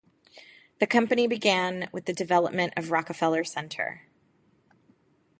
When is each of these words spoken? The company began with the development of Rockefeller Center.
The 0.79 0.87
company 0.87 1.27
began 1.27 1.87
with 1.91 2.05
the 2.07 2.13
development 2.13 2.73
of 2.75 2.89
Rockefeller 2.89 3.43
Center. 3.43 4.07